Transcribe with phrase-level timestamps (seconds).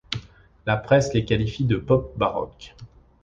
[0.65, 2.75] La presse les qualifie de pop baroque.